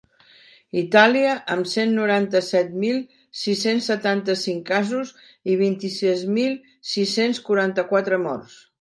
Itàlia, 0.79 1.33
amb 1.55 1.69
cent 1.73 1.93
noranta-set 1.97 2.71
mil 2.85 2.97
sis-cents 3.43 3.91
setanta-cinc 3.93 4.67
casos 4.73 5.15
i 5.55 5.61
vint-i-sis 5.63 6.27
mil 6.39 6.61
sis-cents 6.97 7.47
quaranta-quatre 7.51 8.25
morts. 8.29 8.63